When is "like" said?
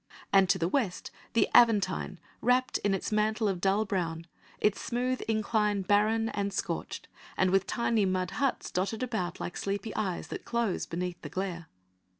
9.39-9.55